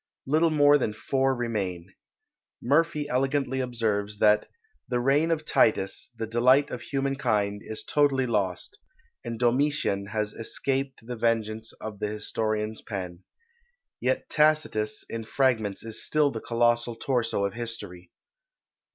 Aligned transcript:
little 0.25 0.49
more 0.49 0.79
than 0.79 0.93
four 0.93 1.35
remain. 1.35 1.93
Murphy 2.59 3.07
elegantly 3.07 3.59
observes, 3.59 4.17
that 4.17 4.47
"the 4.89 4.99
reign 4.99 5.29
of 5.29 5.45
Titus, 5.45 6.09
the 6.17 6.25
delight 6.25 6.71
of 6.71 6.81
human 6.81 7.15
kind, 7.15 7.61
is 7.63 7.83
totally 7.83 8.25
lost, 8.25 8.79
and 9.23 9.37
Domitian 9.37 10.07
has 10.07 10.33
escaped 10.33 11.05
the 11.05 11.15
vengeance 11.15 11.71
of 11.73 11.99
the 11.99 12.07
historian's 12.07 12.81
pen." 12.81 13.23
Yet 13.99 14.27
Tacitus 14.27 15.05
in 15.07 15.23
fragments 15.23 15.85
is 15.85 16.03
still 16.03 16.31
the 16.31 16.41
colossal 16.41 16.95
torso 16.95 17.45
of 17.45 17.53
history. 17.53 18.09